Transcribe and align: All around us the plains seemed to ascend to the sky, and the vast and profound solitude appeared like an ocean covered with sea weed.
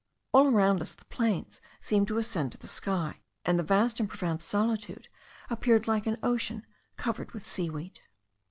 All 0.31 0.47
around 0.47 0.81
us 0.81 0.95
the 0.95 1.05
plains 1.05 1.61
seemed 1.79 2.07
to 2.07 2.17
ascend 2.17 2.53
to 2.53 2.57
the 2.57 2.67
sky, 2.67 3.21
and 3.45 3.59
the 3.59 3.63
vast 3.63 3.99
and 3.99 4.09
profound 4.09 4.41
solitude 4.41 5.09
appeared 5.47 5.87
like 5.87 6.07
an 6.07 6.17
ocean 6.23 6.65
covered 6.97 7.33
with 7.33 7.45
sea 7.45 7.69
weed. 7.69 7.99